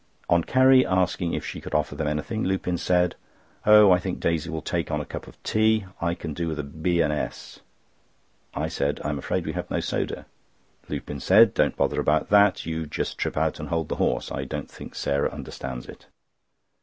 [0.27, 3.13] On Carrie asking if she could offer them anything, Lupin said:
[3.67, 5.85] "Oh, I think Daisy will take on a cup of tea.
[6.01, 7.01] I can do with a B.
[7.01, 7.59] and S."
[8.55, 10.25] I said: "I am afraid we have no soda."
[10.89, 12.65] Lupin said: "Don't bother about that.
[12.65, 16.07] You just trip out and hold the horse; I don't think Sarah understands it."